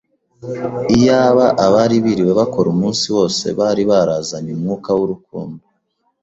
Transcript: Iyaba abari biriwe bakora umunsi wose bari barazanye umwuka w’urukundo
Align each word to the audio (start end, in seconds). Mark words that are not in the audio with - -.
Iyaba 0.97 1.45
abari 1.65 1.97
biriwe 2.03 2.31
bakora 2.39 2.67
umunsi 2.75 3.05
wose 3.15 3.45
bari 3.59 3.83
barazanye 3.91 4.51
umwuka 4.57 4.89
w’urukundo 4.97 5.63